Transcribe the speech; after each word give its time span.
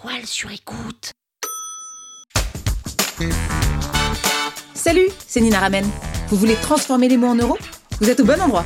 toile 0.00 0.26
sur 0.26 0.50
écoute. 0.50 1.12
Salut, 4.74 5.08
c'est 5.26 5.40
Nina 5.40 5.58
Ramen. 5.58 5.84
Vous 6.28 6.36
voulez 6.36 6.54
transformer 6.56 7.08
les 7.08 7.16
mots 7.16 7.28
en 7.28 7.34
euros? 7.34 7.58
Vous 8.00 8.08
êtes 8.08 8.20
au 8.20 8.24
bon 8.24 8.40
endroit. 8.40 8.64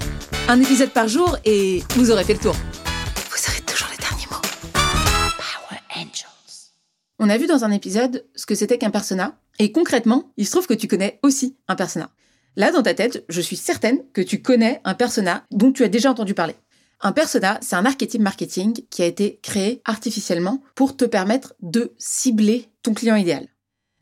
Un 0.49 0.61
épisode 0.61 0.91
par 0.91 1.09
jour 1.09 1.39
et 1.45 1.83
vous 1.97 2.11
aurez 2.11 2.25
fait 2.25 2.35
le 2.35 2.41
tour. 2.41 2.55
Vous 2.55 3.51
aurez 3.51 3.61
toujours 3.63 3.89
les 3.91 3.97
derniers 3.97 4.27
mots. 4.31 4.43
Power 4.75 5.81
Angels. 5.97 6.73
On 7.19 7.31
a 7.31 7.39
vu 7.39 7.47
dans 7.47 7.65
un 7.65 7.71
épisode 7.71 8.27
ce 8.35 8.45
que 8.45 8.55
c'était 8.55 8.79
qu'un 8.79 8.91
persona, 8.91 9.39
et 9.59 9.73
concrètement, 9.73 10.33
il 10.37 10.47
se 10.47 10.51
trouve 10.51 10.67
que 10.67 10.75
tu 10.75 10.89
connais 10.89 11.19
aussi 11.23 11.57
un 11.69 11.77
persona. 11.77 12.11
Là, 12.57 12.73
dans 12.73 12.83
ta 12.83 12.93
tête, 12.93 13.25
je 13.31 13.41
suis 13.41 13.57
certaine 13.57 14.03
que 14.13 14.21
tu 14.21 14.43
connais 14.43 14.83
un 14.85 14.95
persona 14.95 15.45
dont 15.51 15.73
tu 15.73 15.85
as 15.85 15.89
déjà 15.89 16.11
entendu 16.11 16.35
parler. 16.35 16.57
Un 17.05 17.11
persona, 17.11 17.59
c'est 17.63 17.75
un 17.75 17.85
archétype 17.85 18.21
marketing 18.21 18.85
qui 18.89 19.03
a 19.03 19.07
été 19.07 19.41
créé 19.43 19.83
artificiellement 19.85 20.63
pour 20.77 20.97
te 20.97 21.05
permettre 21.05 21.53
de 21.61 21.93
cibler 21.99 22.69
ton 22.85 22.95
client 22.95 23.17
idéal. 23.17 23.49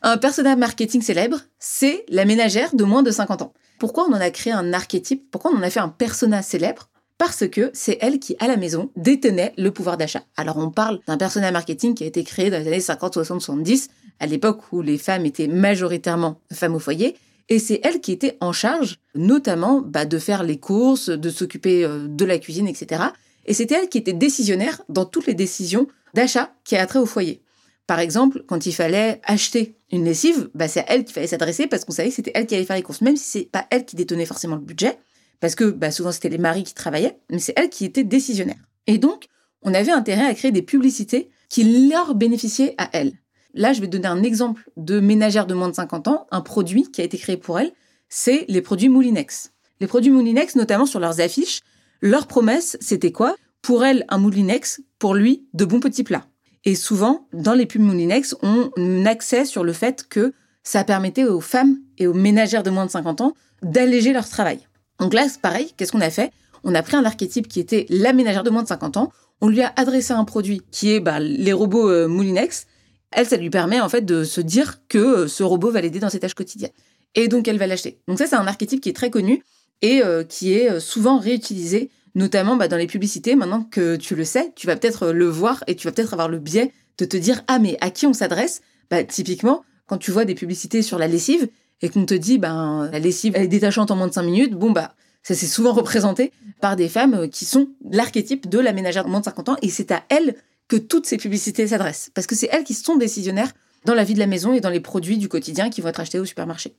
Un 0.03 0.19
persona 0.19 0.55
marketing 0.55 1.01
célèbre, 1.01 1.39
c'est 1.59 2.05
la 2.11 2.27
ménagère 2.27 2.75
de 2.75 2.85
moins 2.85 3.03
de 3.03 3.11
50 3.11 3.41
ans. 3.41 3.55
Pourquoi 3.79 4.07
on 4.07 4.13
en 4.13 4.21
a 4.21 4.31
créé 4.31 4.53
un 4.53 4.75
archétype? 4.75 5.31
Pourquoi 5.31 5.51
on 5.51 5.57
en 5.57 5.63
a 5.63 5.71
fait 5.71 5.81
un 5.81 5.89
persona 5.89 6.43
célèbre? 6.43 6.91
Parce 7.17 7.49
que 7.49 7.71
c'est 7.73 7.97
elle 8.03 8.19
qui, 8.19 8.37
à 8.39 8.47
la 8.47 8.59
maison, 8.59 8.91
détenait 8.97 9.55
le 9.57 9.71
pouvoir 9.71 9.97
d'achat. 9.97 10.25
Alors 10.37 10.59
on 10.59 10.71
parle 10.71 11.01
d'un 11.07 11.17
persona 11.17 11.51
marketing 11.53 11.95
qui 11.95 12.05
a 12.05 12.07
été 12.07 12.23
créé 12.23 12.51
dans 12.51 12.59
les 12.59 12.67
années 12.67 12.81
50, 12.81 13.15
60, 13.15 13.41
70, 13.41 13.89
à 14.21 14.27
l'époque 14.27 14.73
où 14.73 14.83
les 14.83 14.99
femmes 14.99 15.25
étaient 15.25 15.49
majoritairement 15.49 16.39
femmes 16.53 16.75
au 16.75 16.79
foyer, 16.79 17.17
et 17.51 17.59
c'est 17.59 17.81
elle 17.83 18.01
qui 18.01 18.13
était 18.13 18.39
en 18.41 18.53
charge, 18.53 19.01
notamment 19.15 19.83
bah, 19.83 20.07
de 20.07 20.19
faire 20.19 20.45
les 20.45 20.59
courses, 20.59 21.11
de 21.11 21.31
s'occuper 21.31 21.85
euh, 21.85 22.07
de 22.09 22.25
la 22.25 22.39
cuisine, 22.39 22.69
etc. 22.69 23.03
Et 23.45 23.55
c'était 23.55 23.75
elle 23.75 23.89
qui 23.89 23.99
était 23.99 24.13
décisionnaire 24.13 24.81
dans 24.89 25.05
toutes 25.05 25.27
les 25.27 25.35
décisions 25.35 25.89
d'achat 26.15 26.55
qui 26.65 26.77
a 26.77 26.87
trait 26.87 27.01
au 27.01 27.07
foyer. 27.07 27.43
Par 27.89 27.99
exemple, 27.99 28.45
quand 28.47 28.67
il 28.67 28.73
fallait 28.73 29.21
acheter 29.25 29.75
une 29.91 30.05
lessive, 30.05 30.49
bah, 30.55 30.69
c'est 30.69 30.81
à 30.81 30.93
elle 30.93 31.05
qu'il 31.05 31.13
fallait 31.13 31.27
s'adresser 31.27 31.67
parce 31.67 31.85
qu'on 31.85 31.93
savait 31.93 32.11
que 32.11 32.15
c'était 32.15 32.31
elle 32.37 32.47
qui 32.47 32.55
allait 32.55 32.65
faire 32.65 32.77
les 32.77 32.83
courses, 32.83 33.01
même 33.01 33.17
si 33.17 33.25
c'est 33.25 33.51
pas 33.51 33.67
elle 33.71 33.85
qui 33.85 33.97
détenait 33.97 34.27
forcément 34.27 34.55
le 34.55 34.63
budget, 34.63 34.97
parce 35.41 35.57
que 35.57 35.65
bah, 35.65 35.91
souvent 35.91 36.13
c'était 36.13 36.29
les 36.29 36.39
maris 36.39 36.63
qui 36.63 36.75
travaillaient, 36.75 37.19
mais 37.31 37.41
c'est 37.41 37.55
elle 37.57 37.69
qui 37.69 37.85
était 37.85 38.05
décisionnaire. 38.05 38.63
Et 38.87 38.99
donc, 38.99 39.27
on 39.63 39.75
avait 39.75 39.91
intérêt 39.91 40.27
à 40.27 40.35
créer 40.35 40.53
des 40.53 40.63
publicités 40.63 41.31
qui 41.49 41.89
leur 41.89 42.15
bénéficiaient 42.15 42.77
à 42.79 42.89
elle. 42.93 43.13
Là, 43.55 43.73
je 43.73 43.81
vais 43.81 43.87
donner 43.87 44.07
un 44.07 44.23
exemple 44.23 44.71
de 44.77 45.01
ménagère 45.01 45.47
de 45.47 45.55
moins 45.55 45.69
de 45.69 45.75
50 45.75 46.09
ans, 46.09 46.27
un 46.31 46.41
produit 46.41 46.91
qui 46.91 47.01
a 47.01 47.05
été 47.05 47.19
créé 47.19 47.37
pour 47.37 47.59
elle, 47.59 47.73
c'est 48.09 48.45
les 48.49 48.63
produits 48.63 48.89
Moulinex. 48.89 49.53
Les 49.81 49.87
produits 49.87 50.11
Moulinex, 50.11 50.57
notamment 50.57 50.87
sur 50.87 51.01
leurs 51.01 51.21
affiches, 51.21 51.61
leur 52.01 52.27
promesse, 52.27 52.77
c'était 52.81 53.13
quoi? 53.13 53.35
Pour 53.63 53.85
elle, 53.85 54.05
un 54.09 54.19
Moulinex, 54.19 54.83
pour 54.99 55.15
lui, 55.15 55.47
de 55.55 55.65
bons 55.65 55.81
petits 55.81 56.05
plats. 56.05 56.27
Et 56.65 56.75
souvent, 56.75 57.27
dans 57.33 57.55
les 57.55 57.67
pubs 57.67 57.81
Moulinex, 57.81 58.37
on 58.43 58.71
accès 59.07 59.45
sur 59.45 59.65
le 59.65 59.73
fait 59.73 60.07
que 60.09 60.33
ça 60.63 60.85
permettait 60.85 61.25
aux 61.25 61.41
femmes 61.41 61.79
et 61.99 62.07
aux 62.07 62.15
ménagères 62.15 62.63
de 62.63 62.71
moins 62.71 62.87
de 62.87 62.91
50 62.91 63.23
ans 63.23 63.35
d'alléger 63.63 64.13
leur 64.13 64.29
travail. 64.29 64.61
Donc 64.99 65.15
là, 65.15 65.27
pareil, 65.41 65.73
qu'est-ce 65.77 65.93
qu'on 65.93 66.01
a 66.01 66.11
fait? 66.11 66.31
On 66.65 66.75
a 66.75 66.83
pris 66.83 66.97
un 66.97 67.05
archétype 67.05 67.49
qui 67.49 67.61
était 67.61 67.87
la 67.89 68.13
ménagère 68.13 68.43
de 68.43 68.51
moins 68.51 68.63
de 68.63 68.69
50 68.69 68.99
ans, 68.99 69.11
on 69.41 69.49
lui 69.49 69.63
a 69.63 69.73
adressé 69.77 70.13
un 70.13 70.25
produit 70.25 70.61
qui 70.71 70.93
est 70.93 71.01
bah, 71.01 71.19
les 71.19 71.53
robots 71.53 71.89
euh, 71.89 72.09
Moulinex, 72.09 72.67
elle, 73.13 73.27
ça 73.27 73.37
lui 73.37 73.51
permet 73.51 73.81
en 73.81 73.89
fait 73.89 74.03
de 74.03 74.25
se 74.25 74.41
dire 74.41 74.81
que 74.89 74.99
euh, 74.99 75.29
ce 75.29 75.43
robot 75.43 75.71
va 75.71 75.81
l'aider 75.81 75.99
dans 75.99 76.11
ses 76.11 76.21
tâches 76.21 76.35
quotidiennes. 76.35 76.71
Et 77.15 77.29
donc, 77.29 77.49
elle 77.49 77.59
va 77.59 77.67
l'acheter. 77.67 77.99
Donc 78.07 78.19
ça, 78.19 78.27
c'est 78.27 78.37
un 78.37 78.47
archétype 78.47 78.81
qui 78.81 78.89
est 78.89 78.95
très 78.95 79.11
connu 79.11 79.43
et 79.83 80.03
euh, 80.03 80.23
qui 80.23 80.55
est 80.55 80.71
euh, 80.71 80.81
souvent 80.81 81.19
réutilisé, 81.19 81.91
notamment 82.15 82.57
bah, 82.57 82.69
dans 82.69 82.77
les 82.77 82.87
publicités. 82.87 83.35
Maintenant 83.35 83.65
que 83.65 83.97
tu 83.97 84.15
le 84.15 84.25
sais, 84.25 84.53
tu 84.55 84.67
vas 84.67 84.77
peut-être 84.77 85.09
le 85.09 85.27
voir 85.27 85.65
et 85.67 85.75
tu 85.75 85.87
vas 85.87 85.93
peut-être 85.93 86.13
avoir 86.13 86.29
le 86.29 86.39
biais 86.39 86.73
de 86.99 87.05
te 87.05 87.17
dire 87.17 87.43
ah 87.49 87.59
mais 87.59 87.77
à 87.81 87.91
qui 87.91 88.07
on 88.07 88.13
s'adresse? 88.13 88.61
Bah 88.91 89.03
typiquement, 89.05 89.65
quand 89.87 89.99
tu 89.99 90.11
vois 90.11 90.25
des 90.25 90.35
publicités 90.35 90.83
sur 90.83 90.99
la 90.99 91.09
lessive 91.09 91.49
et 91.83 91.89
qu'on 91.89 92.05
te 92.05 92.15
dit 92.15 92.39
ben 92.39 92.89
la 92.93 92.99
lessive 92.99 93.33
elle 93.37 93.45
est 93.45 93.49
détachante 93.49 93.91
en 93.91 93.97
moins 93.97 94.09
de 94.09 94.13
5 94.13 94.23
minutes, 94.23 94.55
bon 94.55 94.71
bah 94.71 94.95
ça 95.23 95.35
c'est 95.35 95.47
souvent 95.47 95.73
représenté 95.83 96.33
par 96.61 96.77
des 96.77 96.89
femmes 96.89 97.29
qui 97.29 97.45
sont 97.45 97.69
l'archétype 97.91 98.49
de 98.49 98.59
la 98.59 98.73
ménagère 98.73 99.05
de 99.05 99.11
moins 99.11 99.21
de 99.21 99.25
50 99.25 99.49
ans 99.49 99.57
et 99.63 99.71
c'est 99.71 99.93
à 99.93 100.03
elles 100.11 100.35
que 100.71 100.77
toutes 100.77 101.05
ces 101.05 101.19
publicités 101.19 101.67
s'adressent. 101.67 102.11
Parce 102.15 102.27
que 102.27 102.35
c'est 102.35 102.49
elles 102.51 102.65
qui 102.65 102.75
sont 102.75 102.97
décisionnaires 102.97 103.53
dans 103.85 103.95
la 103.95 104.05
vie 104.05 104.15
de 104.15 104.21
la 104.21 104.27
maison 104.27 104.55
et 104.55 104.61
dans 104.61 104.71
les 104.71 104.81
produits 104.81 105.19
du 105.19 105.29
quotidien 105.29 105.69
qui 105.69 105.81
vont 105.81 105.89
être 105.89 106.01
achetés 106.01 106.21
au 106.21 106.25
supermarché. 106.25 106.75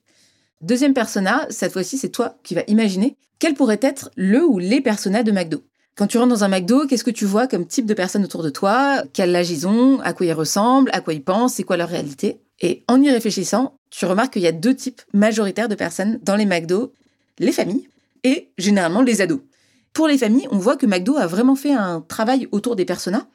Deuxième 0.62 0.94
persona, 0.94 1.46
cette 1.50 1.74
fois-ci, 1.74 1.97
c'est 1.97 2.09
toi 2.09 2.38
qui 2.44 2.56
vas 2.56 2.63
imaginer 2.68 3.18
quel 3.38 3.53
pourrait 3.53 3.80
être 3.81 4.09
le 4.16 4.46
ou 4.46 4.59
les 4.59 4.81
personas 4.81 5.24
de 5.24 5.31
McDo. 5.31 5.63
Quand 5.96 6.07
tu 6.07 6.18
rentres 6.18 6.30
dans 6.30 6.44
un 6.44 6.47
McDo, 6.47 6.88
qu'est-ce 6.88 7.03
que 7.03 7.12
tu 7.12 7.25
vois 7.25 7.47
comme 7.47 7.68
type 7.68 7.85
de 7.85 7.94
personnes 7.94 8.24
autour 8.24 8.44
de 8.44 8.50
toi? 8.50 9.03
Quel 9.13 9.35
âge 9.35 9.51
ils 9.51 9.68
ont? 9.68 10.00
À 10.01 10.13
quoi 10.13 10.25
ils 10.25 10.34
ressemblent? 10.34 10.90
À 10.94 11.01
quoi 11.01 11.13
ils 11.13 11.24
pensent? 11.24 11.56
C'est 11.56 11.63
quoi 11.63 11.75
leur 11.75 11.90
réalité? 11.90 12.40
Et 12.62 12.84
en 12.88 13.01
y 13.01 13.09
réfléchissant, 13.09 13.75
tu 13.90 14.06
remarques 14.06 14.34
qu'il 14.34 14.44
y 14.44 14.47
a 14.47 14.53
deux 14.53 14.75
types 14.75 15.01
majoritaires 15.13 15.68
de 15.68 15.75
personnes 15.75 16.19
dans 16.24 16.35
les 16.35 16.46
McDo 16.46 16.94
les 17.40 17.51
familles 17.51 17.90
et 18.24 18.51
généralement 18.57 19.01
les 19.01 19.22
ados. 19.22 19.41
Pour 19.94 20.07
les 20.07 20.18
familles, 20.18 20.47
on 20.51 20.59
voit 20.59 20.78
que 20.78 20.85
McDo 20.85 21.18
a 21.18 21.28
vraiment 21.28 21.56
fait 21.56 21.74
un 21.74 22.01
travail 22.01 22.47
autour 22.51 22.75
des 22.75 22.85
personas 22.85 23.25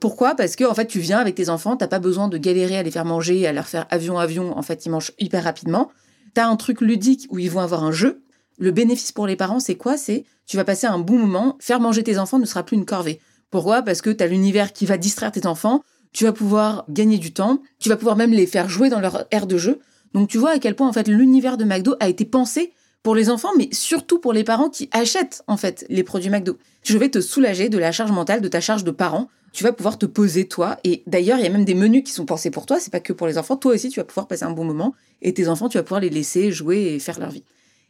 pourquoi? 0.00 0.34
Parce 0.34 0.56
que 0.56 0.64
en 0.64 0.74
fait, 0.74 0.86
tu 0.86 0.98
viens 0.98 1.18
avec 1.18 1.34
tes 1.34 1.48
enfants, 1.50 1.76
t'as 1.76 1.86
pas 1.86 1.98
besoin 1.98 2.28
de 2.28 2.38
galérer 2.38 2.78
à 2.78 2.82
les 2.82 2.90
faire 2.90 3.04
manger, 3.04 3.46
à 3.46 3.52
leur 3.52 3.68
faire 3.68 3.86
avion 3.90 4.18
avion. 4.18 4.56
En 4.56 4.62
fait, 4.62 4.86
ils 4.86 4.90
mangent 4.90 5.12
hyper 5.18 5.44
rapidement. 5.44 5.90
T'as 6.34 6.46
un 6.46 6.56
truc 6.56 6.80
ludique 6.80 7.26
où 7.30 7.38
ils 7.38 7.50
vont 7.50 7.60
avoir 7.60 7.84
un 7.84 7.92
jeu. 7.92 8.22
Le 8.58 8.70
bénéfice 8.70 9.12
pour 9.12 9.26
les 9.26 9.36
parents, 9.36 9.60
c'est 9.60 9.76
quoi? 9.76 9.96
C'est 9.96 10.24
tu 10.46 10.56
vas 10.56 10.64
passer 10.64 10.86
un 10.86 10.98
bon 10.98 11.18
moment. 11.18 11.56
Faire 11.60 11.80
manger 11.80 12.02
tes 12.02 12.18
enfants 12.18 12.38
ne 12.38 12.46
sera 12.46 12.64
plus 12.64 12.76
une 12.76 12.84
corvée. 12.84 13.20
Pourquoi? 13.50 13.82
Parce 13.82 14.02
que 14.02 14.10
t'as 14.10 14.26
l'univers 14.26 14.72
qui 14.72 14.86
va 14.86 14.96
distraire 14.96 15.32
tes 15.32 15.46
enfants. 15.46 15.82
Tu 16.12 16.24
vas 16.24 16.32
pouvoir 16.32 16.84
gagner 16.88 17.18
du 17.18 17.32
temps. 17.32 17.60
Tu 17.78 17.88
vas 17.88 17.96
pouvoir 17.96 18.16
même 18.16 18.32
les 18.32 18.46
faire 18.46 18.68
jouer 18.68 18.88
dans 18.88 19.00
leur 19.00 19.26
aire 19.30 19.46
de 19.46 19.58
jeu. 19.58 19.80
Donc 20.14 20.28
tu 20.28 20.38
vois 20.38 20.50
à 20.50 20.58
quel 20.58 20.74
point 20.74 20.88
en 20.88 20.92
fait 20.92 21.08
l'univers 21.08 21.56
de 21.56 21.64
McDo 21.64 21.94
a 22.00 22.08
été 22.08 22.24
pensé 22.24 22.72
pour 23.02 23.14
les 23.14 23.30
enfants, 23.30 23.50
mais 23.56 23.68
surtout 23.72 24.18
pour 24.18 24.32
les 24.32 24.44
parents 24.44 24.68
qui 24.68 24.88
achètent 24.92 25.42
en 25.46 25.56
fait 25.56 25.86
les 25.88 26.02
produits 26.02 26.30
McDo. 26.30 26.58
Je 26.82 26.98
vais 26.98 27.08
te 27.08 27.20
soulager 27.20 27.68
de 27.68 27.78
la 27.78 27.92
charge 27.92 28.12
mentale, 28.12 28.40
de 28.40 28.48
ta 28.48 28.60
charge 28.60 28.84
de 28.84 28.90
parent 28.90 29.28
tu 29.52 29.64
vas 29.64 29.72
pouvoir 29.72 29.98
te 29.98 30.06
poser 30.06 30.46
toi. 30.46 30.78
Et 30.84 31.02
d'ailleurs, 31.06 31.38
il 31.38 31.44
y 31.44 31.46
a 31.46 31.50
même 31.50 31.64
des 31.64 31.74
menus 31.74 32.04
qui 32.04 32.12
sont 32.12 32.26
pensés 32.26 32.50
pour 32.50 32.66
toi. 32.66 32.78
C'est 32.78 32.90
pas 32.90 33.00
que 33.00 33.12
pour 33.12 33.26
les 33.26 33.38
enfants. 33.38 33.56
Toi 33.56 33.74
aussi, 33.74 33.88
tu 33.88 34.00
vas 34.00 34.04
pouvoir 34.04 34.26
passer 34.26 34.44
un 34.44 34.52
bon 34.52 34.64
moment. 34.64 34.94
Et 35.22 35.34
tes 35.34 35.48
enfants, 35.48 35.68
tu 35.68 35.78
vas 35.78 35.82
pouvoir 35.82 36.00
les 36.00 36.10
laisser 36.10 36.52
jouer 36.52 36.94
et 36.94 36.98
faire 36.98 37.18
leur 37.18 37.30
vie. 37.30 37.44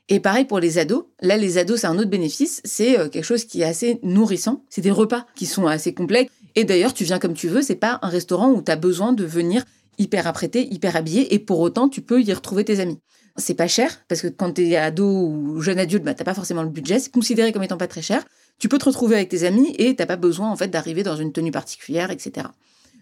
Et 0.08 0.20
pareil 0.20 0.44
pour 0.44 0.58
les 0.58 0.78
ados. 0.78 1.04
Là, 1.20 1.36
les 1.36 1.58
ados, 1.58 1.80
c'est 1.80 1.86
un 1.86 1.98
autre 1.98 2.10
bénéfice. 2.10 2.60
C'est 2.64 2.98
euh, 2.98 3.08
quelque 3.08 3.24
chose 3.24 3.44
qui 3.44 3.60
est 3.60 3.64
assez 3.64 4.00
nourrissant. 4.02 4.64
C'est 4.68 4.80
des 4.80 4.90
repas 4.90 5.26
qui 5.36 5.46
sont 5.46 5.66
assez 5.66 5.94
complets. 5.94 6.28
Et 6.56 6.64
d'ailleurs, 6.64 6.94
tu 6.94 7.04
viens 7.04 7.18
comme 7.18 7.34
tu 7.34 7.48
veux. 7.48 7.62
C'est 7.62 7.76
pas 7.76 7.98
un 8.02 8.08
restaurant 8.08 8.50
où 8.50 8.62
tu 8.62 8.72
as 8.72 8.76
besoin 8.76 9.12
de 9.12 9.24
venir 9.24 9.64
hyper 9.98 10.26
apprêté, 10.26 10.66
hyper 10.72 10.96
habillé. 10.96 11.34
Et 11.34 11.38
pour 11.38 11.60
autant, 11.60 11.88
tu 11.88 12.00
peux 12.00 12.22
y 12.22 12.32
retrouver 12.32 12.64
tes 12.64 12.80
amis. 12.80 12.98
C'est 13.36 13.54
pas 13.54 13.68
cher 13.68 13.90
parce 14.08 14.20
que 14.20 14.28
quand 14.28 14.52
tu 14.52 14.68
es 14.68 14.76
ado 14.76 15.06
ou 15.06 15.60
jeune 15.60 15.78
adulte, 15.78 16.04
bah, 16.04 16.14
t'as 16.14 16.24
pas 16.24 16.34
forcément 16.34 16.62
le 16.62 16.68
budget. 16.68 16.98
C'est 16.98 17.12
considéré 17.12 17.52
comme 17.52 17.62
étant 17.62 17.76
pas 17.76 17.88
très 17.88 18.02
cher 18.02 18.24
tu 18.60 18.68
peux 18.68 18.78
te 18.78 18.84
retrouver 18.84 19.16
avec 19.16 19.30
tes 19.30 19.44
amis 19.44 19.74
et 19.78 19.96
t'as 19.96 20.06
pas 20.06 20.16
besoin 20.16 20.50
en 20.50 20.56
fait 20.56 20.68
d'arriver 20.68 21.02
dans 21.02 21.16
une 21.16 21.32
tenue 21.32 21.50
particulière, 21.50 22.10
etc. 22.10 22.46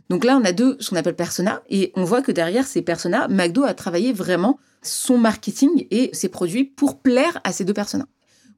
Donc 0.08 0.24
là, 0.24 0.38
on 0.40 0.44
a 0.44 0.52
deux, 0.52 0.76
ce 0.80 0.88
qu'on 0.88 0.96
appelle 0.96 1.16
persona, 1.16 1.62
et 1.68 1.92
on 1.94 2.04
voit 2.04 2.22
que 2.22 2.32
derrière 2.32 2.66
ces 2.66 2.80
personas, 2.80 3.28
McDo 3.28 3.64
a 3.64 3.74
travaillé 3.74 4.12
vraiment 4.12 4.58
son 4.80 5.18
marketing 5.18 5.86
et 5.90 6.08
ses 6.14 6.28
produits 6.28 6.64
pour 6.64 7.00
plaire 7.00 7.40
à 7.44 7.52
ces 7.52 7.64
deux 7.64 7.74
personas. 7.74 8.06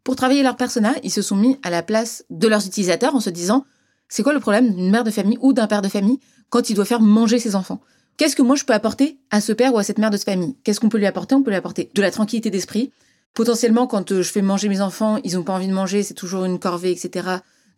Pour 0.04 0.14
travailler 0.14 0.42
leur 0.42 0.56
persona, 0.56 0.92
ils 1.02 1.10
se 1.10 1.22
sont 1.22 1.36
mis 1.36 1.58
à 1.62 1.70
la 1.70 1.82
place 1.82 2.24
de 2.30 2.46
leurs 2.46 2.66
utilisateurs 2.66 3.16
en 3.16 3.20
se 3.20 3.30
disant, 3.30 3.64
c'est 4.08 4.22
quoi 4.22 4.34
le 4.34 4.40
problème 4.40 4.74
d'une 4.74 4.90
mère 4.90 5.04
de 5.04 5.10
famille 5.10 5.38
ou 5.40 5.52
d'un 5.52 5.66
père 5.66 5.82
de 5.82 5.88
famille 5.88 6.20
quand 6.50 6.68
il 6.68 6.76
doit 6.76 6.84
faire 6.84 7.00
manger 7.00 7.38
ses 7.38 7.56
enfants? 7.56 7.80
Qu'est-ce 8.20 8.36
que 8.36 8.42
moi 8.42 8.54
je 8.54 8.64
peux 8.64 8.74
apporter 8.74 9.16
à 9.30 9.40
ce 9.40 9.50
père 9.50 9.72
ou 9.72 9.78
à 9.78 9.82
cette 9.82 9.96
mère 9.96 10.10
de 10.10 10.18
famille? 10.18 10.54
Qu'est-ce 10.62 10.78
qu'on 10.78 10.90
peut 10.90 10.98
lui 10.98 11.06
apporter? 11.06 11.34
On 11.34 11.42
peut 11.42 11.48
lui 11.48 11.56
apporter 11.56 11.90
de 11.94 12.02
la 12.02 12.10
tranquillité 12.10 12.50
d'esprit, 12.50 12.92
Potentiellement, 13.32 13.86
quand 13.86 14.12
euh, 14.12 14.20
je 14.20 14.30
fais 14.30 14.42
manger 14.42 14.68
mes 14.68 14.82
enfants, 14.82 15.18
ils 15.24 15.36
n'ont 15.36 15.42
pas 15.42 15.54
envie 15.54 15.68
de 15.68 15.72
manger, 15.72 16.02
c'est 16.02 16.12
toujours 16.12 16.44
une 16.44 16.58
corvée, 16.58 16.90
etc. 16.90 17.28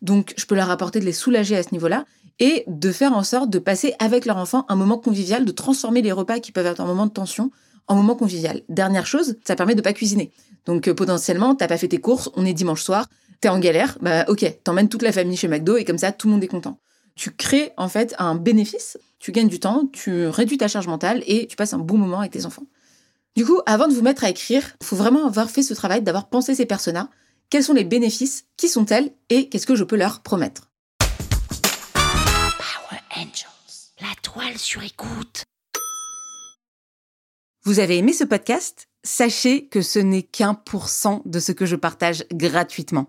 Donc, 0.00 0.34
je 0.36 0.44
peux 0.46 0.56
leur 0.56 0.68
apporter 0.68 0.98
de 0.98 1.04
les 1.04 1.12
soulager 1.12 1.56
à 1.56 1.62
ce 1.62 1.68
niveau-là 1.70 2.06
et 2.40 2.64
de 2.66 2.90
faire 2.90 3.12
en 3.12 3.22
sorte 3.22 3.50
de 3.50 3.60
passer 3.60 3.94
avec 4.00 4.26
leur 4.26 4.36
enfant 4.36 4.66
un 4.68 4.74
moment 4.74 4.98
convivial, 4.98 5.44
de 5.44 5.52
transformer 5.52 6.02
les 6.02 6.10
repas 6.10 6.40
qui 6.40 6.50
peuvent 6.50 6.66
être 6.66 6.80
un 6.80 6.86
moment 6.86 7.06
de 7.06 7.12
tension 7.12 7.52
en 7.86 7.94
moment 7.94 8.16
convivial. 8.16 8.62
Dernière 8.68 9.06
chose, 9.06 9.36
ça 9.44 9.54
permet 9.54 9.76
de 9.76 9.82
pas 9.82 9.92
cuisiner. 9.92 10.32
Donc, 10.66 10.88
euh, 10.88 10.94
potentiellement, 10.94 11.54
t'as 11.54 11.68
pas 11.68 11.78
fait 11.78 11.86
tes 11.86 12.00
courses, 12.00 12.30
on 12.34 12.44
est 12.44 12.52
dimanche 12.52 12.82
soir, 12.82 13.08
t'es 13.40 13.48
en 13.48 13.60
galère, 13.60 13.96
bah 14.00 14.24
ok, 14.26 14.58
t'emmènes 14.64 14.88
toute 14.88 15.02
la 15.02 15.12
famille 15.12 15.36
chez 15.36 15.46
McDo 15.46 15.76
et 15.76 15.84
comme 15.84 15.98
ça, 15.98 16.10
tout 16.10 16.26
le 16.26 16.32
monde 16.32 16.42
est 16.42 16.48
content. 16.48 16.80
Tu 17.14 17.30
crées 17.30 17.72
en 17.76 17.88
fait 17.88 18.14
un 18.18 18.34
bénéfice, 18.34 18.98
tu 19.18 19.32
gagnes 19.32 19.48
du 19.48 19.60
temps, 19.60 19.86
tu 19.92 20.26
réduis 20.26 20.58
ta 20.58 20.68
charge 20.68 20.86
mentale 20.86 21.22
et 21.26 21.46
tu 21.46 21.56
passes 21.56 21.74
un 21.74 21.78
bon 21.78 21.98
moment 21.98 22.20
avec 22.20 22.32
tes 22.32 22.46
enfants. 22.46 22.66
Du 23.36 23.44
coup, 23.44 23.60
avant 23.66 23.88
de 23.88 23.94
vous 23.94 24.02
mettre 24.02 24.24
à 24.24 24.30
écrire, 24.30 24.76
il 24.80 24.86
faut 24.86 24.96
vraiment 24.96 25.26
avoir 25.26 25.50
fait 25.50 25.62
ce 25.62 25.74
travail 25.74 26.02
d'avoir 26.02 26.28
pensé 26.28 26.54
ces 26.54 26.66
personas. 26.66 27.10
Quels 27.50 27.64
sont 27.64 27.74
les 27.74 27.84
bénéfices? 27.84 28.44
Qui 28.56 28.68
sont-elles? 28.68 29.12
Et 29.28 29.48
qu'est-ce 29.48 29.66
que 29.66 29.74
je 29.74 29.84
peux 29.84 29.96
leur 29.96 30.20
promettre? 30.20 30.70
Power 31.94 33.00
Angels, 33.14 33.90
la 34.00 34.14
toile 34.22 34.58
sur 34.58 34.82
écoute. 34.82 35.44
Vous 37.64 37.78
avez 37.78 37.98
aimé 37.98 38.12
ce 38.12 38.24
podcast? 38.24 38.86
Sachez 39.04 39.66
que 39.66 39.82
ce 39.82 39.98
n'est 39.98 40.22
qu'un 40.22 40.54
pour 40.54 40.88
cent 40.88 41.22
de 41.26 41.40
ce 41.40 41.52
que 41.52 41.66
je 41.66 41.76
partage 41.76 42.24
gratuitement. 42.32 43.08